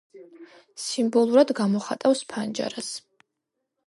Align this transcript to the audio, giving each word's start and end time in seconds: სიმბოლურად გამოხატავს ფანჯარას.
სიმბოლურად 0.83 1.53
გამოხატავს 1.59 2.23
ფანჯარას. 2.31 2.91